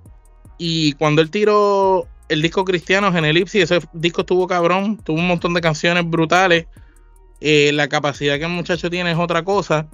Y 0.58 0.92
cuando 0.92 1.22
él 1.22 1.30
tiró 1.30 2.06
el 2.28 2.42
disco 2.42 2.64
Cristianos 2.64 3.14
en 3.14 3.24
Elipsis, 3.24 3.70
ese 3.70 3.86
disco 3.92 4.22
estuvo 4.22 4.46
cabrón, 4.46 4.98
tuvo 4.98 5.18
un 5.18 5.28
montón 5.28 5.54
de 5.54 5.60
canciones 5.60 6.08
brutales. 6.08 6.66
Eh, 7.40 7.72
la 7.72 7.88
capacidad 7.88 8.38
que 8.38 8.44
el 8.44 8.50
muchacho 8.50 8.88
tiene 8.90 9.12
es 9.12 9.18
otra 9.18 9.44
cosa. 9.44 9.88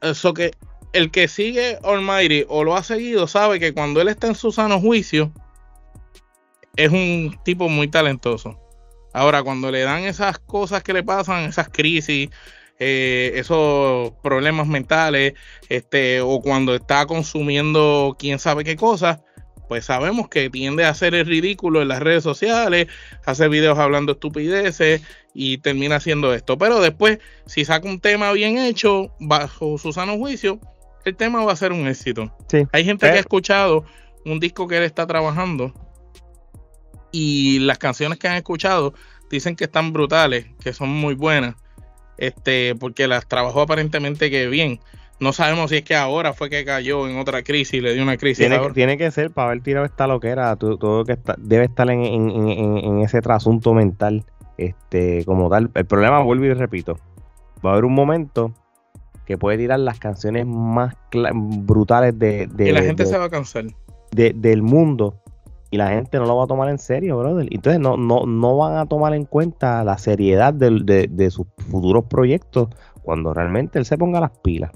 Eso 0.00 0.32
que 0.32 0.52
el 0.92 1.10
que 1.10 1.28
sigue 1.28 1.78
Almighty 1.82 2.44
o 2.48 2.64
lo 2.64 2.76
ha 2.76 2.82
seguido 2.82 3.26
sabe 3.26 3.60
que 3.60 3.74
cuando 3.74 4.00
él 4.00 4.08
está 4.08 4.28
en 4.28 4.34
su 4.34 4.52
sano 4.52 4.80
juicio 4.80 5.32
es 6.76 6.90
un 6.90 7.38
tipo 7.44 7.68
muy 7.68 7.88
talentoso. 7.88 8.58
Ahora, 9.12 9.42
cuando 9.42 9.70
le 9.70 9.80
dan 9.80 10.04
esas 10.04 10.38
cosas 10.38 10.82
que 10.82 10.92
le 10.92 11.02
pasan, 11.02 11.44
esas 11.44 11.68
crisis, 11.70 12.28
eh, 12.78 13.32
esos 13.34 14.12
problemas 14.22 14.66
mentales, 14.66 15.32
este, 15.70 16.20
o 16.20 16.40
cuando 16.40 16.74
está 16.74 17.06
consumiendo 17.06 18.14
quién 18.18 18.38
sabe 18.38 18.62
qué 18.62 18.76
cosas, 18.76 19.20
pues 19.68 19.84
sabemos 19.84 20.28
que 20.28 20.50
tiende 20.50 20.84
a 20.84 20.90
hacer 20.90 21.14
el 21.14 21.26
ridículo 21.26 21.82
en 21.82 21.88
las 21.88 22.00
redes 22.00 22.22
sociales, 22.22 22.86
hace 23.24 23.48
videos 23.48 23.78
hablando 23.78 24.12
estupideces 24.12 25.02
y 25.34 25.58
termina 25.58 25.96
haciendo 25.96 26.32
esto. 26.34 26.56
Pero 26.58 26.80
después, 26.80 27.18
si 27.46 27.64
saca 27.64 27.88
un 27.88 28.00
tema 28.00 28.32
bien 28.32 28.58
hecho, 28.58 29.12
bajo 29.18 29.78
su 29.78 29.92
sano 29.92 30.16
juicio, 30.16 30.60
el 31.04 31.16
tema 31.16 31.44
va 31.44 31.52
a 31.52 31.56
ser 31.56 31.72
un 31.72 31.86
éxito. 31.86 32.32
Hay 32.72 32.84
gente 32.84 33.06
que 33.06 33.16
ha 33.16 33.20
escuchado 33.20 33.84
un 34.24 34.40
disco 34.40 34.66
que 34.66 34.76
él 34.76 34.82
está 34.82 35.06
trabajando 35.06 35.72
y 37.12 37.60
las 37.60 37.78
canciones 37.78 38.18
que 38.18 38.28
han 38.28 38.36
escuchado 38.36 38.92
dicen 39.30 39.56
que 39.56 39.64
están 39.64 39.92
brutales, 39.92 40.46
que 40.60 40.72
son 40.72 40.88
muy 40.88 41.14
buenas, 41.14 41.54
este, 42.18 42.74
porque 42.74 43.06
las 43.06 43.26
trabajó 43.26 43.62
aparentemente 43.62 44.30
que 44.30 44.48
bien. 44.48 44.80
No 45.18 45.32
sabemos 45.32 45.70
si 45.70 45.76
es 45.76 45.82
que 45.82 45.96
ahora 45.96 46.34
fue 46.34 46.50
que 46.50 46.64
cayó 46.64 47.08
en 47.08 47.18
otra 47.18 47.42
crisis, 47.42 47.82
le 47.82 47.94
dio 47.94 48.02
una 48.02 48.18
crisis. 48.18 48.46
Tiene, 48.46 48.70
tiene 48.72 48.98
que 48.98 49.10
ser 49.10 49.30
para 49.30 49.48
haber 49.48 49.62
tirado 49.62 49.86
esta 49.86 50.06
loquera, 50.06 50.54
todo, 50.56 51.04
que 51.04 51.12
está, 51.12 51.34
debe 51.38 51.64
estar 51.64 51.88
en, 51.90 53.00
ese 53.00 53.22
trasunto 53.22 53.72
mental, 53.72 54.24
este, 54.58 55.24
como 55.24 55.48
tal. 55.48 55.70
El 55.74 55.86
problema, 55.86 56.20
vuelvo 56.22 56.44
y 56.44 56.52
repito, 56.52 56.98
va 57.64 57.70
a 57.70 57.72
haber 57.72 57.86
un 57.86 57.94
momento 57.94 58.52
que 59.24 59.38
puede 59.38 59.56
tirar 59.56 59.80
las 59.80 59.98
canciones 59.98 60.46
más 60.46 60.94
brutales 61.34 62.18
de, 62.18 62.48
Y 62.58 62.72
la 62.72 62.82
gente 62.82 63.06
se 63.06 63.16
va 63.16 63.24
a 63.24 63.30
cansar. 63.30 63.64
del 64.12 64.62
mundo 64.62 65.22
y 65.70 65.78
la 65.78 65.88
gente 65.88 66.18
no 66.18 66.26
lo 66.26 66.36
va 66.36 66.44
a 66.44 66.46
tomar 66.46 66.68
en 66.68 66.78
serio, 66.78 67.18
brother. 67.18 67.48
Entonces 67.50 67.80
no, 67.80 67.96
no, 67.96 68.26
no 68.26 68.56
van 68.56 68.76
a 68.76 68.86
tomar 68.86 69.14
en 69.14 69.24
cuenta 69.24 69.82
la 69.82 69.96
seriedad 69.96 70.52
de, 70.52 71.08
de 71.10 71.30
sus 71.30 71.46
futuros 71.70 72.04
proyectos 72.04 72.68
cuando 73.02 73.32
realmente 73.32 73.78
él 73.78 73.84
se 73.84 73.96
ponga 73.96 74.20
las 74.20 74.30
pilas. 74.42 74.70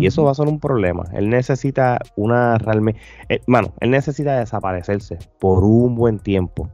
Y 0.00 0.06
eso 0.06 0.24
va 0.24 0.32
a 0.32 0.34
ser 0.34 0.48
un 0.48 0.60
problema. 0.60 1.04
Él 1.12 1.28
necesita 1.28 1.98
una 2.16 2.58
realmente. 2.58 3.00
Eh, 3.28 3.40
mano, 3.46 3.74
él 3.80 3.90
necesita 3.90 4.38
desaparecerse 4.38 5.18
por 5.38 5.64
un 5.64 5.94
buen 5.94 6.18
tiempo. 6.18 6.70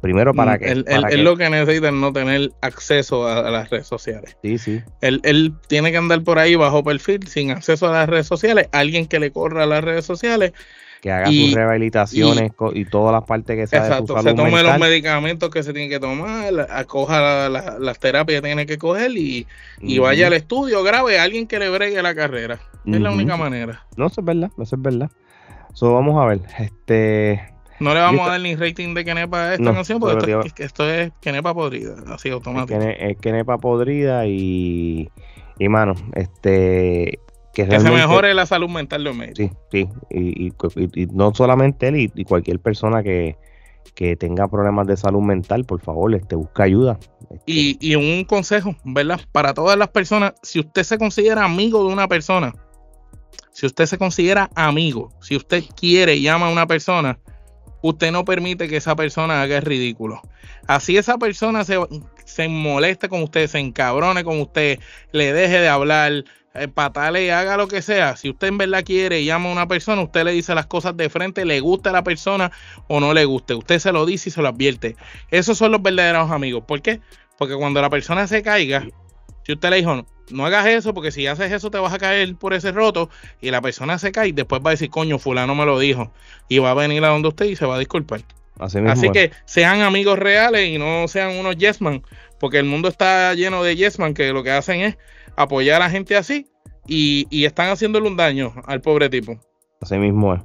Primero 0.00 0.34
para 0.34 0.56
mm, 0.56 0.58
que. 0.58 0.70
Él, 0.70 1.24
lo 1.24 1.36
que 1.36 1.50
necesita 1.50 1.88
es 1.88 1.94
no 1.94 2.12
tener 2.12 2.52
acceso 2.60 3.26
a, 3.26 3.50
las 3.50 3.70
redes 3.70 3.86
sociales. 3.86 4.36
Sí, 4.42 4.58
sí. 4.58 4.82
Él, 5.00 5.54
tiene 5.68 5.90
que 5.90 5.96
andar 5.96 6.22
por 6.22 6.38
ahí 6.38 6.54
bajo 6.54 6.84
perfil, 6.84 7.26
sin 7.26 7.50
acceso 7.50 7.88
a 7.88 7.92
las 7.92 8.08
redes 8.08 8.26
sociales. 8.26 8.68
Alguien 8.72 9.06
que 9.06 9.18
le 9.18 9.32
corra 9.32 9.64
a 9.64 9.66
las 9.66 9.82
redes 9.82 10.04
sociales 10.04 10.52
que 11.00 11.10
haga 11.10 11.26
sus 11.26 11.52
rehabilitaciones 11.52 12.52
y, 12.74 12.84
todas 12.84 13.12
las 13.12 13.24
partes 13.24 13.56
que 13.56 13.66
sea 13.66 13.80
exacto, 13.80 14.14
de 14.14 14.20
su 14.20 14.24
salud 14.24 14.42
se 14.42 14.50
tome 14.50 14.62
los 14.62 14.78
medicamentos 14.78 15.50
que 15.50 15.62
se 15.62 15.72
tienen 15.72 15.90
que 15.90 16.00
tomar, 16.00 16.66
acoja 16.70 17.48
las 17.48 17.98
terapias 17.98 18.40
que 18.40 18.46
tiene 18.46 18.66
que 18.66 18.78
coger 18.78 19.12
y, 19.16 19.46
vaya 19.98 20.26
al 20.26 20.32
estudio, 20.32 20.82
grabe 20.82 21.18
a 21.18 21.22
alguien 21.22 21.46
que 21.46 21.58
le 21.58 21.68
bregue 21.68 22.02
la 22.02 22.14
carrera. 22.14 22.58
Es 22.84 23.00
la 23.00 23.10
única 23.10 23.36
manera. 23.36 23.84
No, 23.96 24.06
eso 24.06 24.20
es 24.20 24.24
verdad, 24.24 24.50
eso 24.60 24.76
es 24.76 24.82
verdad. 24.82 25.10
So, 25.74 25.92
vamos 25.92 26.22
a 26.22 26.26
ver, 26.26 26.40
este... 26.58 27.52
No 27.78 27.92
le 27.92 28.00
vamos 28.00 28.26
a 28.26 28.30
dar 28.30 28.40
ni 28.40 28.56
rating 28.56 28.94
de 28.94 29.04
Kenepa 29.04 29.50
a 29.50 29.54
esta 29.54 29.74
canción 29.74 30.00
porque 30.00 30.38
esto, 30.58 30.88
es 30.88 31.12
Kenepa 31.20 31.52
podrida, 31.52 31.94
así 32.08 32.30
automático. 32.30 32.80
Es 32.80 33.18
Kenepa 33.18 33.58
podrida 33.58 34.26
y, 34.26 35.10
y 35.58 35.68
mano, 35.68 35.94
este 36.14 37.20
que, 37.64 37.80
se 37.80 37.90
mejore 37.90 38.34
la 38.34 38.44
salud 38.44 38.68
mental 38.68 39.02
de 39.02 39.10
Omega. 39.10 39.32
Sí, 39.34 39.50
sí, 39.72 39.88
y, 40.10 41.06
no 41.06 41.34
solamente 41.34 41.88
él 41.88 42.12
y, 42.14 42.24
cualquier 42.24 42.60
persona 42.60 43.02
que, 43.02 43.38
tenga 44.18 44.46
problemas 44.48 44.86
de 44.86 44.98
salud 44.98 45.22
mental, 45.22 45.64
por 45.64 45.80
favor, 45.80 46.14
este, 46.14 46.36
busca 46.36 46.64
ayuda. 46.64 46.98
Este, 47.30 47.78
y, 47.80 47.94
un 47.94 48.24
consejo, 48.24 48.76
¿verdad? 48.84 49.20
Para 49.32 49.54
todas 49.54 49.78
las 49.78 49.88
personas, 49.88 50.34
si 50.42 50.60
usted 50.60 50.82
se 50.82 50.98
considera 50.98 51.44
amigo 51.44 51.86
de 51.86 51.94
una 51.94 52.06
persona, 52.08 52.52
si 53.52 53.64
usted 53.64 53.86
se 53.86 53.96
considera 53.96 54.50
amigo, 54.54 55.10
si 55.22 55.34
usted 55.34 55.64
quiere 55.74 56.14
y 56.16 56.22
llama 56.22 56.48
a 56.48 56.52
una 56.52 56.66
persona, 56.66 57.18
usted 57.80 58.12
no 58.12 58.26
permite 58.26 58.68
que 58.68 58.76
esa 58.76 58.94
persona 58.94 59.40
haga 59.40 59.56
el 59.56 59.62
ridículo. 59.62 60.20
Así 60.66 60.98
esa 60.98 61.16
persona 61.16 61.64
se, 61.64 61.78
se 62.26 62.48
moleste 62.48 63.08
con 63.08 63.22
usted, 63.22 63.46
se 63.46 63.60
encabrone 63.60 64.24
con 64.24 64.42
usted, 64.42 64.78
le 65.12 65.32
deje 65.32 65.58
de 65.58 65.68
hablar, 65.68 66.24
patale 66.74 67.24
y 67.24 67.30
haga 67.30 67.56
lo 67.56 67.68
que 67.68 67.82
sea. 67.82 68.16
Si 68.16 68.30
usted 68.30 68.48
en 68.48 68.58
verdad 68.58 68.84
quiere 68.84 69.20
y 69.20 69.26
llama 69.26 69.48
a 69.48 69.52
una 69.52 69.68
persona, 69.68 70.02
usted 70.02 70.24
le 70.24 70.32
dice 70.32 70.54
las 70.54 70.66
cosas 70.66 70.96
de 70.96 71.08
frente, 71.08 71.44
le 71.44 71.60
gusta 71.60 71.90
a 71.90 71.92
la 71.92 72.04
persona 72.04 72.52
o 72.88 73.00
no 73.00 73.14
le 73.14 73.24
guste. 73.24 73.54
Usted 73.54 73.78
se 73.78 73.92
lo 73.92 74.06
dice 74.06 74.28
y 74.28 74.32
se 74.32 74.42
lo 74.42 74.48
advierte. 74.48 74.96
Esos 75.30 75.58
son 75.58 75.72
los 75.72 75.82
verdaderos 75.82 76.30
amigos. 76.30 76.64
¿Por 76.66 76.82
qué? 76.82 77.00
Porque 77.38 77.54
cuando 77.54 77.80
la 77.80 77.90
persona 77.90 78.26
se 78.26 78.42
caiga, 78.42 78.86
si 79.44 79.52
usted 79.52 79.70
le 79.70 79.76
dijo, 79.76 80.06
no, 80.30 80.46
hagas 80.46 80.66
eso, 80.66 80.92
porque 80.94 81.12
si 81.12 81.26
haces 81.26 81.52
eso 81.52 81.70
te 81.70 81.78
vas 81.78 81.92
a 81.92 81.98
caer 81.98 82.34
por 82.36 82.54
ese 82.54 82.72
roto, 82.72 83.10
y 83.40 83.50
la 83.50 83.60
persona 83.60 83.98
se 83.98 84.10
cae, 84.12 84.32
después 84.32 84.60
va 84.64 84.70
a 84.70 84.72
decir, 84.72 84.90
coño, 84.90 85.18
fulano 85.18 85.54
me 85.54 85.64
lo 85.64 85.78
dijo, 85.78 86.12
y 86.48 86.58
va 86.58 86.72
a 86.72 86.74
venir 86.74 87.04
a 87.04 87.08
donde 87.08 87.28
usted 87.28 87.46
y 87.46 87.56
se 87.56 87.66
va 87.66 87.76
a 87.76 87.78
disculpar. 87.78 88.22
Así, 88.58 89.10
que 89.10 89.32
sean 89.44 89.82
amigos 89.82 90.18
reales 90.18 90.68
y 90.68 90.78
no 90.78 91.06
sean 91.08 91.36
unos 91.36 91.56
yesman, 91.56 92.02
porque 92.38 92.58
el 92.58 92.64
mundo 92.64 92.88
está 92.88 93.34
lleno 93.34 93.62
de 93.62 93.76
yesman 93.76 94.14
que 94.14 94.32
lo 94.32 94.42
que 94.42 94.50
hacen 94.50 94.80
es 94.80 94.98
apoyar 95.36 95.82
a 95.82 95.90
gente 95.90 96.16
así 96.16 96.48
y, 96.86 97.44
están 97.44 97.70
haciéndole 97.70 98.08
un 98.08 98.16
daño 98.16 98.52
al 98.66 98.80
pobre 98.80 99.08
tipo. 99.08 99.38
Así 99.80 99.96
mismo 99.98 100.34
es. 100.34 100.42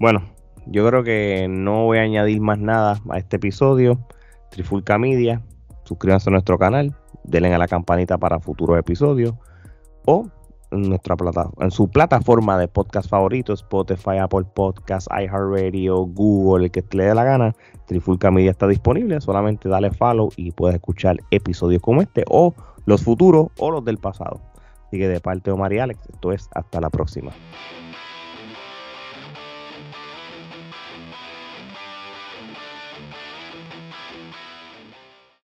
Bueno, 0.00 0.22
yo 0.66 0.86
creo 0.88 1.04
que 1.04 1.46
no 1.48 1.84
voy 1.84 1.98
a 1.98 2.02
añadir 2.02 2.40
más 2.40 2.58
nada 2.58 3.00
a 3.10 3.18
este 3.18 3.36
episodio. 3.36 4.06
Trifulca 4.50 4.98
Media, 4.98 5.42
suscríbanse 5.84 6.30
a 6.30 6.32
nuestro 6.32 6.58
canal, 6.58 6.96
denle 7.24 7.52
a 7.52 7.58
la 7.58 7.68
campanita 7.68 8.18
para 8.18 8.40
futuros 8.40 8.78
episodios 8.78 9.34
o 10.06 10.28
en 10.74 10.88
nuestra 10.88 11.16
plata, 11.16 11.48
en 11.60 11.70
su 11.70 11.88
plataforma 11.88 12.58
de 12.58 12.68
podcast 12.68 13.08
favorito, 13.08 13.52
Spotify, 13.52 14.18
Apple 14.18 14.44
Podcasts, 14.54 15.08
iHeartRadio, 15.10 16.06
Google, 16.06 16.66
el 16.66 16.70
que 16.70 16.82
te 16.82 16.96
le 16.96 17.04
dé 17.04 17.14
la 17.14 17.24
gana. 17.24 17.54
Trifulca 17.86 18.30
Media 18.30 18.50
está 18.50 18.66
disponible, 18.66 19.20
solamente 19.20 19.68
dale 19.68 19.90
follow 19.90 20.30
y 20.36 20.52
puedes 20.52 20.76
escuchar 20.76 21.18
episodios 21.30 21.82
como 21.82 22.02
este 22.02 22.24
o 22.28 22.54
los 22.86 23.02
futuros 23.02 23.48
o 23.58 23.70
los 23.70 23.84
del 23.84 23.98
pasado. 23.98 24.40
Así 24.86 24.98
que 24.98 25.08
de 25.08 25.20
parte 25.20 25.50
de 25.50 25.52
Omar 25.52 25.72
y 25.72 25.78
Alex, 25.78 26.00
esto 26.12 26.32
es 26.32 26.48
hasta 26.54 26.80
la 26.80 26.90
próxima. 26.90 27.32